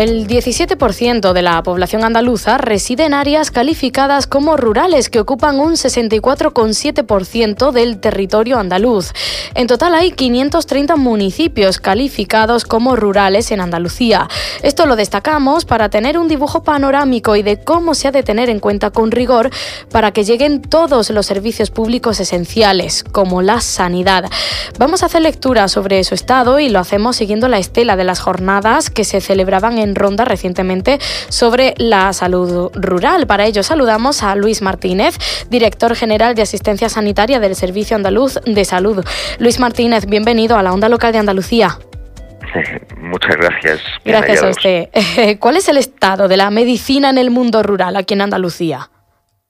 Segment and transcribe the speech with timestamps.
[0.00, 5.72] El 17% de la población andaluza reside en áreas calificadas como rurales, que ocupan un
[5.74, 9.12] 64,7% del territorio andaluz.
[9.54, 14.26] En total hay 530 municipios calificados como rurales en Andalucía.
[14.62, 18.48] Esto lo destacamos para tener un dibujo panorámico y de cómo se ha de tener
[18.48, 19.50] en cuenta con rigor
[19.90, 24.30] para que lleguen todos los servicios públicos esenciales, como la sanidad.
[24.78, 28.20] Vamos a hacer lectura sobre su estado y lo hacemos siguiendo la estela de las
[28.20, 33.26] jornadas que se celebraban en Ronda recientemente sobre la salud rural.
[33.26, 35.16] Para ello saludamos a Luis Martínez,
[35.48, 39.04] director general de asistencia sanitaria del Servicio Andaluz de Salud.
[39.38, 41.78] Luis Martínez, bienvenido a la Onda Local de Andalucía.
[42.98, 43.80] Muchas gracias.
[44.04, 44.88] Gracias a usted.
[45.38, 48.90] ¿Cuál es el estado de la medicina en el mundo rural aquí en Andalucía?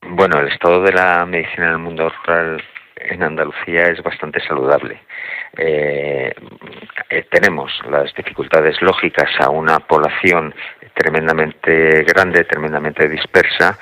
[0.09, 2.63] Bueno, el estado de la medicina en el mundo rural
[2.97, 5.01] en Andalucía es bastante saludable.
[5.57, 6.33] Eh,
[7.09, 10.55] eh, tenemos las dificultades lógicas a una población
[10.95, 13.79] tremendamente grande, tremendamente dispersa,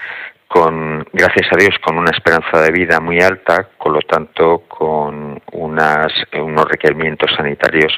[0.49, 5.43] con, gracias a Dios, con una esperanza de vida muy alta, con lo tanto, con
[5.53, 7.93] unos requerimientos sanitarios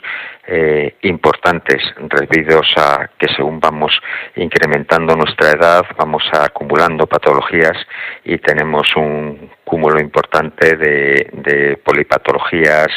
[0.49, 1.81] eh, importantes
[2.19, 3.93] debido a que según vamos
[4.35, 7.77] incrementando nuestra edad, vamos acumulando patologías
[8.25, 12.89] y tenemos un cúmulo importante de polipatologías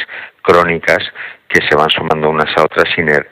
[0.43, 0.99] crónicas
[1.47, 2.85] que se van sumando unas a otras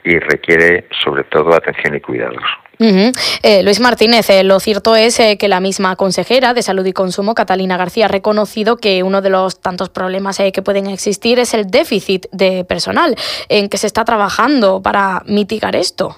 [0.03, 2.43] y requiere sobre todo atención y cuidados.
[2.81, 6.93] Eh, Luis Martínez, eh, lo cierto es eh, que la misma consejera de Salud y
[6.93, 11.53] Consumo, Catalina García, ha reconocido que uno de los tantos problemas que pueden existir es
[11.53, 13.15] el déficit de personal.
[13.49, 16.15] ¿En que se está trabajando para mitigar esto?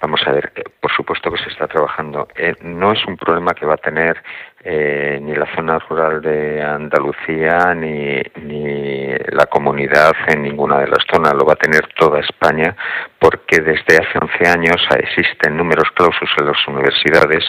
[0.00, 0.50] Vamos a ver,
[0.80, 2.26] por supuesto que se está trabajando.
[2.62, 4.22] no es un problema que va a tener
[4.62, 11.04] eh, ni la zona rural de Andalucía ni, ni la comunidad en ninguna de las
[11.10, 12.76] zonas, lo va a tener toda España
[13.18, 17.44] porque desde hace 11 años existen números clausus en las universidades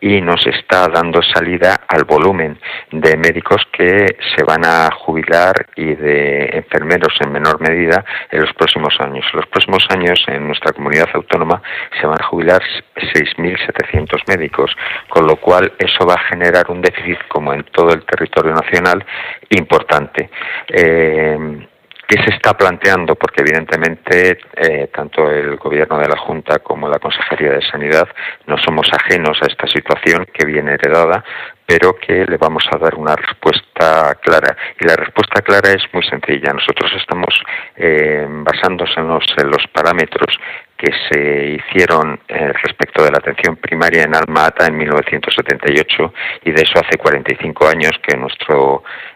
[0.00, 2.58] y nos está dando salida al volumen
[2.90, 8.52] de médicos que se van a jubilar y de enfermeros en menor medida en los
[8.54, 9.24] próximos años.
[9.32, 11.62] En los próximos años en nuestra comunidad autónoma
[12.00, 12.62] se van a jubilar
[12.96, 14.70] 6.700 médicos,
[15.08, 19.04] con lo cual eso va a generar un déficit, como en todo el territorio nacional,
[19.50, 20.30] importante.
[20.68, 21.66] Eh,
[22.08, 23.16] ¿Qué se está planteando?
[23.16, 28.06] Porque evidentemente eh, tanto el Gobierno de la Junta como la Consejería de Sanidad
[28.46, 31.24] no somos ajenos a esta situación que viene heredada,
[31.66, 34.56] pero que le vamos a dar una respuesta clara.
[34.78, 36.52] Y la respuesta clara es muy sencilla.
[36.52, 37.34] Nosotros estamos
[37.74, 40.38] eh, basándonos en los parámetros
[40.86, 46.14] que se hicieron eh, respecto de la atención primaria en Alma Ata en 1978
[46.44, 48.54] y de eso hace 45 años que nuestra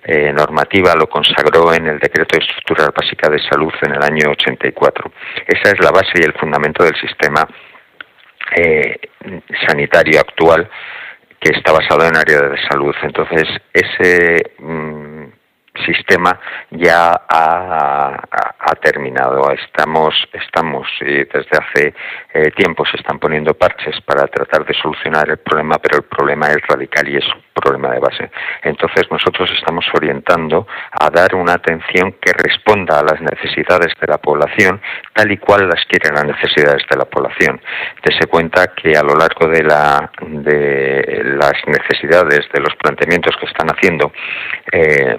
[0.02, 4.32] eh, normativa lo consagró en el Decreto de Estructura Básica de Salud en el año
[4.32, 5.12] 84.
[5.46, 7.46] Esa es la base y el fundamento del sistema
[8.56, 8.98] eh,
[9.68, 10.68] sanitario actual
[11.38, 12.94] que está basado en área de salud.
[13.02, 15.09] Entonces, ese mm,
[15.86, 16.38] sistema
[16.70, 18.20] ya ha,
[18.82, 19.50] terminado.
[19.50, 21.94] Estamos, estamos desde hace
[22.32, 26.48] eh, tiempo se están poniendo parches para tratar de solucionar el problema, pero el problema
[26.48, 28.30] es radical y es un problema de base.
[28.62, 34.18] Entonces nosotros estamos orientando a dar una atención que responda a las necesidades de la
[34.18, 34.80] población
[35.12, 37.60] tal y cual las quieren las necesidades de la población.
[38.02, 43.46] Dese cuenta que a lo largo de, la, de las necesidades, de los planteamientos que
[43.46, 44.12] están haciendo
[44.72, 45.18] eh,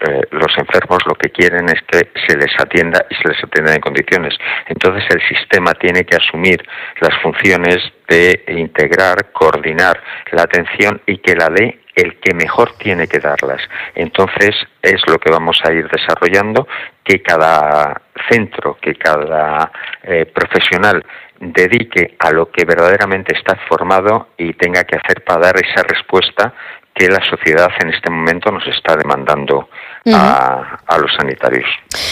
[0.00, 3.74] eh, los enfermos, lo que quieren es que se les atienda y se les atienda
[3.74, 4.34] en condiciones.
[4.66, 6.64] Entonces el sistema tiene que asumir
[7.00, 10.00] las funciones de integrar, coordinar
[10.32, 13.62] la atención y que la dé el que mejor tiene que darlas.
[13.94, 16.68] Entonces es lo que vamos a ir desarrollando,
[17.02, 19.72] que cada centro, que cada
[20.02, 21.04] eh, profesional
[21.40, 26.54] dedique a lo que verdaderamente está formado y tenga que hacer para dar esa respuesta
[26.96, 29.68] que la sociedad en este momento nos está demandando
[30.06, 31.68] a, los sanitarios.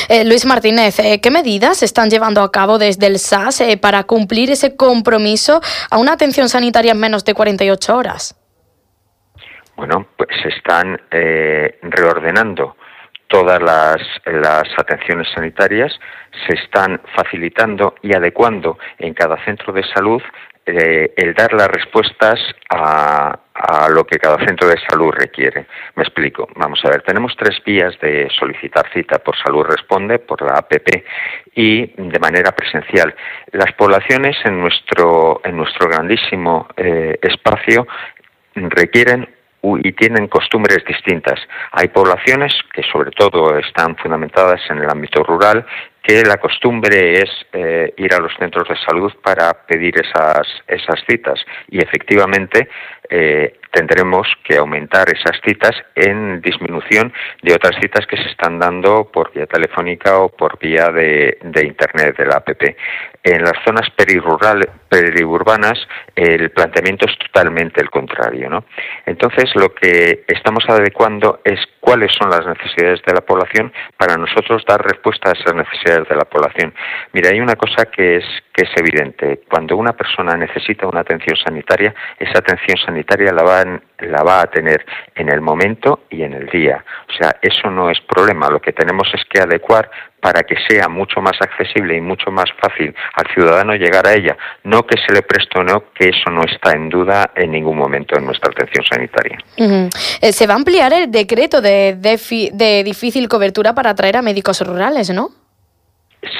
[0.09, 3.79] Eh, Luis Martínez, eh, ¿qué medidas se están llevando a cabo desde el SAS eh,
[3.79, 8.37] para cumplir ese compromiso a una atención sanitaria en menos de 48 horas?
[9.77, 11.01] Bueno, pues se están
[11.83, 12.77] reordenando
[13.27, 13.97] todas las,
[14.27, 15.93] las atenciones sanitarias,
[16.47, 20.23] se están facilitando y adecuando en cada centro de salud
[20.67, 22.41] eh, el dar las respuestas
[22.71, 25.67] a, a, lo que cada centro de salud requiere.
[25.95, 26.49] Me explico.
[26.57, 31.05] Vamos a ver, tenemos tres vías de solicitar cita por Salud Responde, por la APP
[31.55, 33.15] y de manera presencial.
[33.53, 37.87] Las poblaciones en nuestro, en nuestro grandísimo eh, espacio
[38.55, 39.29] requieren
[39.83, 41.41] y tienen costumbres distintas.
[41.73, 45.65] Hay poblaciones que sobre todo están fundamentadas en el ámbito rural
[46.05, 51.03] que la costumbre es eh, ir a los centros de salud para pedir esas, esas
[51.09, 52.69] citas y efectivamente
[53.09, 57.11] eh, tendremos que aumentar esas citas en disminución
[57.43, 61.67] de otras citas que se están dando por vía telefónica o por vía de, de
[61.67, 62.77] Internet, de la APP.
[63.25, 65.79] En las zonas periurbanas
[66.15, 68.51] el planteamiento es totalmente el contrario.
[68.51, 68.67] ¿no?
[69.07, 74.63] Entonces lo que estamos adecuando es cuáles son las necesidades de la población para nosotros
[74.69, 76.75] dar respuesta a esas necesidades de la población.
[77.13, 79.41] Mira, hay una cosa que es, que es evidente.
[79.49, 84.47] Cuando una persona necesita una atención sanitaria, esa atención sanitaria la va, la va a
[84.47, 86.85] tener en el momento y en el día.
[87.09, 88.51] O sea, eso no es problema.
[88.51, 92.47] Lo que tenemos es que adecuar para que sea mucho más accesible y mucho más
[92.59, 94.37] fácil al ciudadano llegar a ella.
[94.65, 97.77] No que se le preste o no, que eso no está en duda en ningún
[97.77, 99.39] momento en nuestra atención sanitaria.
[99.57, 104.67] Eh, se va a ampliar el decreto de, de difícil cobertura para atraer a médicos
[104.67, 105.44] rurales, ¿no?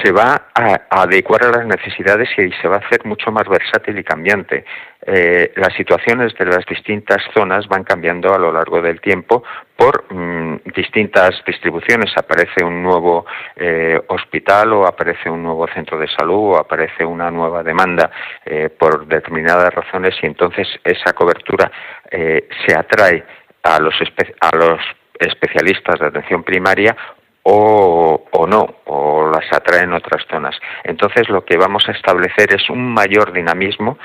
[0.03, 3.99] Se va a, adecuar a las necesidades y se va a hacer mucho más versátil
[3.99, 4.65] y cambiante.
[5.07, 9.43] Eh, las situaciones de las distintas zonas van cambiando a lo largo del tiempo
[9.77, 12.13] por mm, distintas distribuciones.
[12.17, 13.27] Aparece un nuevo
[13.57, 18.11] eh, hospital o aparece un nuevo centro de salud o aparece una nueva demanda
[18.45, 21.71] eh, por determinadas razones y entonces esa cobertura
[22.11, 23.25] se atrae
[23.65, 23.95] a los,
[24.41, 24.81] a los
[25.19, 26.97] especialistas de atención primaria
[27.45, 30.57] o, o, no, o las atraen otras zonas.
[30.83, 33.99] Entonces lo que vamos a establecer es un mayor dinamismo,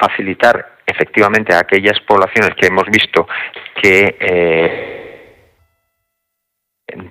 [0.00, 3.28] facilitar efectivamente a aquellas poblaciones que hemos visto
[3.80, 4.97] que eh,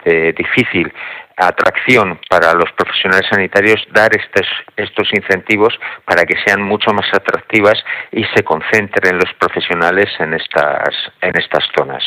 [0.06, 0.92] de difícil
[1.38, 7.76] atracción para los profesionales sanitarios dar estos, estos incentivos para que sean mucho más atractivas
[8.12, 10.90] y se concentren los profesionales en estas,
[11.22, 12.04] en estas zonas.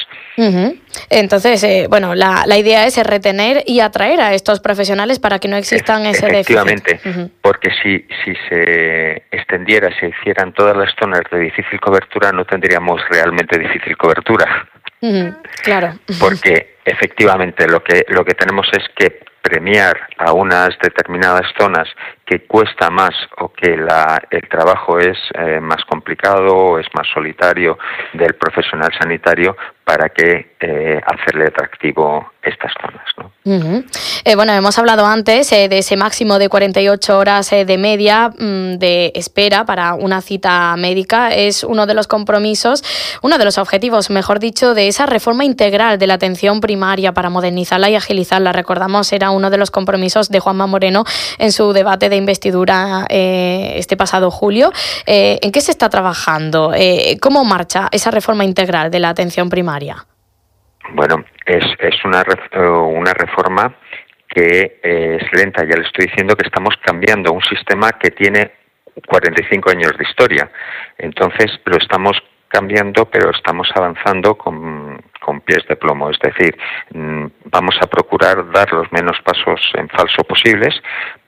[1.09, 5.47] Entonces, eh, bueno, la, la, idea es retener y atraer a estos profesionales para que
[5.47, 7.01] no existan ese Efectivamente,
[7.41, 13.01] porque si, si se extendiera, se hicieran todas las zonas de difícil cobertura, no tendríamos
[13.09, 14.69] realmente difícil cobertura.
[15.63, 15.99] Claro.
[16.19, 21.89] Porque efectivamente lo que, lo que tenemos es que premiar a unas determinadas zonas
[22.31, 27.09] que cuesta más o que la, el trabajo es eh, más complicado o es más
[27.13, 27.77] solitario
[28.13, 33.03] del profesional sanitario para que eh, hacerle atractivo estas zonas.
[34.25, 39.11] eh, bueno, hemos hablado antes de ese máximo de 48 horas de media mm, de
[39.17, 41.31] espera para una cita médica.
[41.31, 42.85] Es uno de los compromisos,
[43.23, 47.29] uno de los objetivos, mejor dicho, de esa reforma integral de la atención primaria para
[47.29, 48.53] modernizarla y agilizarla.
[48.53, 51.05] Recordamos, era uno de los compromisos de Juanma Moreno
[51.39, 54.71] en su debate de investidura eh, este pasado julio.
[55.07, 56.73] Eh, ¿En qué se está trabajando?
[56.75, 59.97] Eh, ¿Cómo marcha esa reforma integral de la atención primaria?
[60.93, 62.23] Bueno, es, es una,
[62.63, 63.75] una reforma
[64.29, 68.53] que es lenta, ya le estoy diciendo que estamos cambiando un sistema que tiene
[69.07, 70.51] 45 años de historia.
[70.99, 72.17] Entonces lo estamos
[72.51, 75.01] cambiando, pero estamos avanzando con,
[75.47, 76.11] pies de plomo.
[76.11, 76.59] Es decir,
[76.93, 80.75] mm, vamos a procurar dar los menos pasos en falso posibles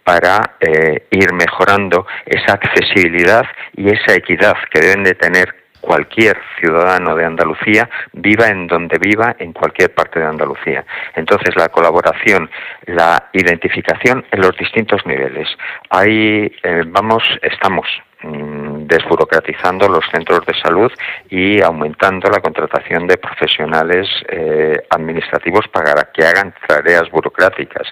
[0.02, 7.14] para eh, ir mejorando esa accesibilidad y esa equidad que deben de tener cualquier ciudadano
[7.14, 10.84] de Andalucía, viva en donde viva, en cualquier parte de Andalucía.
[11.14, 12.50] Entonces, la colaboración,
[12.86, 15.48] la identificación en los distintos niveles.
[15.90, 17.86] Ahí eh, vamos, estamos
[18.22, 20.92] desburocratizando los centros de salud
[21.30, 27.88] y aumentando la contratación de profesionales eh, administrativos para que hagan tareas burocráticas.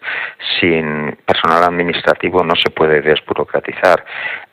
[0.61, 4.05] Sin personal administrativo no se puede desburocratizar.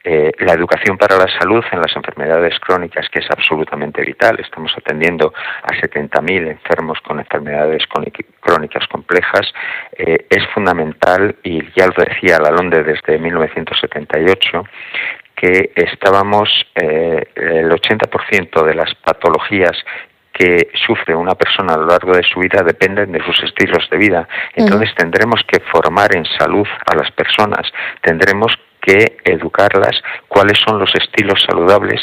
[0.10, 4.40] Eh, la educación para la salud en las enfermedades crónicas, que es absolutamente vital.
[4.40, 7.84] Estamos atendiendo a 70.000 enfermos con enfermedades
[8.40, 9.54] crónicas complejas.
[9.98, 14.64] Eh, es fundamental, y ya lo decía la LONDE desde 1978,
[15.38, 19.78] que estábamos, eh, el 80% de las patologías
[20.34, 23.98] que sufre una persona a lo largo de su vida dependen de sus estilos de
[23.98, 24.28] vida.
[24.56, 28.52] Entonces tendremos que formar en salud a las personas, tendremos
[28.82, 32.02] que educarlas cuáles son los estilos saludables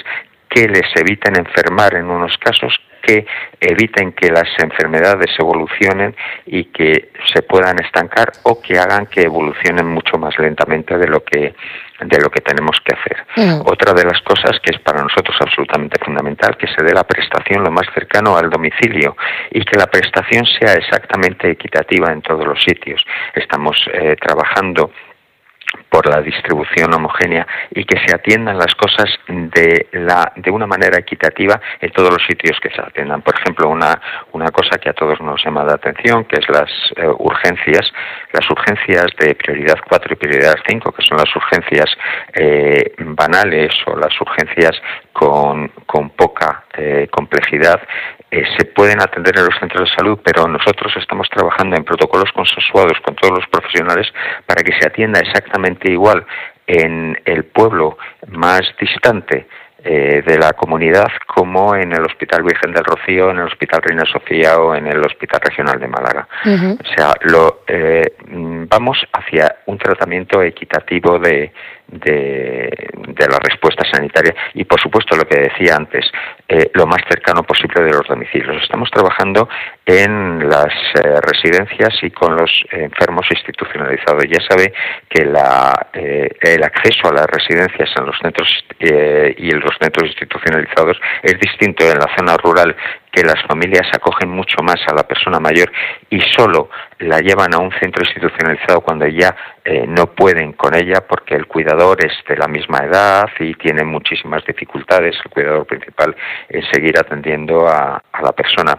[0.48, 3.26] que les eviten enfermar en unos casos que
[3.60, 6.14] eviten que las enfermedades evolucionen
[6.46, 11.22] y que se puedan estancar o que hagan que evolucionen mucho más lentamente de lo
[11.22, 11.54] que
[12.00, 13.26] de lo que tenemos que hacer.
[13.36, 13.60] Mm.
[13.66, 17.62] Otra de las cosas que es para nosotros absolutamente fundamental, que se dé la prestación
[17.62, 19.16] lo más cercano al domicilio
[19.50, 23.02] y que la prestación sea exactamente equitativa en todos los sitios.
[23.34, 24.90] Estamos eh, trabajando
[25.94, 30.98] por la distribución homogénea y que se atiendan las cosas de, la, de una manera
[30.98, 33.22] equitativa en todos los sitios que se atiendan.
[33.22, 34.00] Por ejemplo, una,
[34.32, 37.92] una cosa que a todos nos llama la atención, que es las eh, urgencias,
[38.32, 41.86] las urgencias de prioridad 4 y prioridad 5, que son las urgencias
[42.32, 44.72] eh, banales o las urgencias
[45.12, 47.80] con, con poca eh, complejidad,
[48.34, 52.32] eh, se pueden atender en los centros de salud, pero nosotros estamos trabajando en protocolos
[52.32, 54.08] consensuados con todos los profesionales
[54.44, 56.26] para que se atienda exactamente igual
[56.66, 59.46] en el pueblo más distante
[59.84, 64.04] eh, de la comunidad como en el Hospital Virgen del Rocío, en el Hospital Reina
[64.10, 66.26] Sofía o en el Hospital Regional de Málaga.
[66.44, 71.52] O sea, lo, eh, vamos hacia un tratamiento equitativo de,
[71.88, 72.70] de,
[73.30, 76.04] la respuesta sanitaria y, por supuesto, lo que decía antes,
[76.48, 78.62] eh, lo más cercano posible de los domicilios.
[78.62, 79.48] Estamos trabajando
[79.86, 84.24] en las eh, residencias y con los enfermos institucionalizados.
[84.28, 84.72] Ya sabe
[85.08, 88.48] que eh, el acceso a las residencias en los centros
[88.78, 92.76] y en los centros institucionalizados es distinto en la zona rural
[93.14, 95.70] que las familias acogen mucho más a la persona mayor
[96.10, 96.68] y solo
[96.98, 101.46] la llevan a un centro institucionalizado cuando ya eh, no pueden con ella porque el
[101.46, 106.16] cuidador es de la misma edad y tiene muchísimas dificultades, el cuidador principal,
[106.48, 108.78] en seguir atendiendo a la persona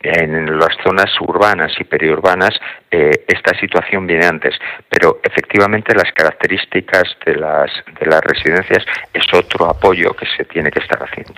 [0.00, 2.52] en las zonas urbanas y periurbanas
[2.90, 4.54] eh, esta situación viene antes,
[4.88, 10.70] pero efectivamente las características de las de las residencias es otro apoyo que se tiene
[10.70, 11.34] que estar haciendo.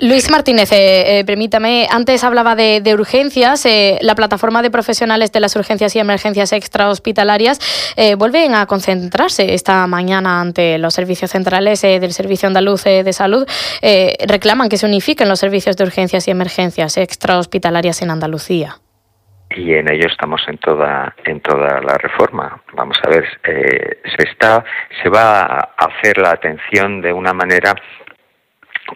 [0.00, 3.68] Luis, eh, Martínez, eh, permítame, antes hablaba de, urgencias,
[4.00, 7.60] la plataforma de profesionales de las urgencias y emergencias extrahospitalarias
[8.16, 13.46] vuelven a concentrarse esta mañana ante los servicios centrales del Servicio Andaluz de Salud,
[14.26, 18.76] reclaman que se unifiquen los servicios de urgencias y emergencias extrahospitalarias en Andalucía
[19.50, 22.62] y en ello estamos en toda en toda la reforma.
[22.74, 24.64] Vamos a ver, eh, se está
[25.02, 27.74] se va a hacer la atención de una manera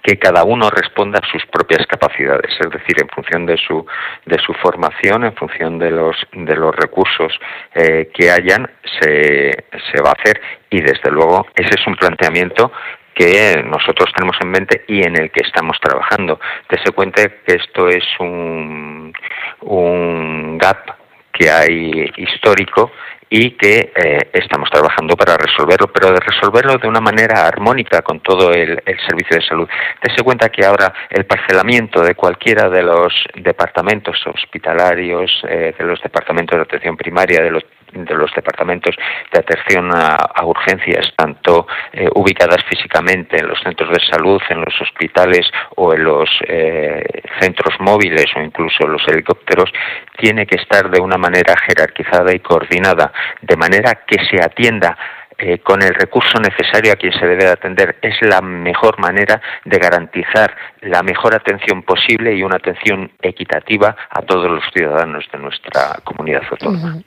[0.03, 3.85] que cada uno responda a sus propias capacidades, es decir, en función de su
[4.27, 7.33] de su formación, en función de los de los recursos
[7.75, 8.71] eh, que hayan,
[9.01, 9.51] se,
[9.91, 12.73] se va a hacer y desde luego ese es un planteamiento
[13.15, 16.41] que nosotros tenemos en mente y en el que estamos trabajando.
[16.69, 19.13] Dese cuenta que esto es un,
[19.61, 20.97] un gap
[21.33, 22.93] que hay histórico
[23.35, 28.21] y que eh, estamos trabajando para resolverlo, pero de resolverlo de una manera armónica con
[28.21, 29.69] todo el, servicio de salud.
[30.03, 36.03] Dese cuenta que ahora el parcelamiento de cualquiera de los departamentos hospitalarios, eh, de los
[36.03, 38.97] departamentos de atención primaria, de los de los departamentos
[39.33, 44.81] de atención a, urgencias, tanto eh, ubicadas físicamente en los centros de salud, en los
[44.81, 47.03] hospitales o en los eh,
[47.41, 49.71] centros móviles o incluso los helicópteros,
[50.19, 54.97] tiene que estar de una manera jerarquizada y coordinada, de manera que se atienda
[55.39, 57.97] eh, con el recurso necesario a quien se debe atender.
[58.01, 64.23] Es la mejor manera de garantizar la mejor atención posible y una atención equitativa a
[64.23, 67.03] todos los ciudadanos de nuestra comunidad autónoma.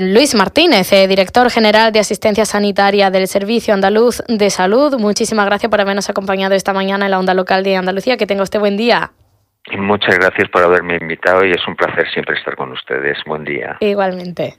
[0.00, 4.98] Luis Martínez, eh, director general de Asistencia Sanitaria del Servicio Andaluz de Salud.
[4.98, 8.16] Muchísimas gracias por habernos acompañado esta mañana en la onda local de Andalucía.
[8.16, 9.12] Que tenga usted buen día.
[9.78, 13.18] Muchas gracias por haberme invitado y es un placer siempre estar con ustedes.
[13.26, 13.76] Buen día.
[13.80, 14.50] Igualmente.